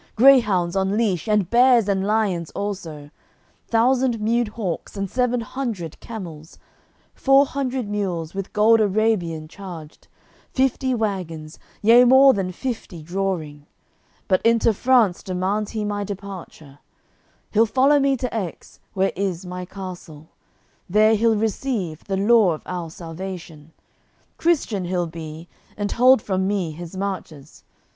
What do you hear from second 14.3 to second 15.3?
into France